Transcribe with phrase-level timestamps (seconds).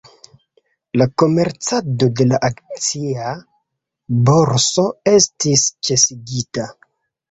[1.01, 3.29] La komercado de la akcia
[4.33, 6.73] borso estis ĉesigita.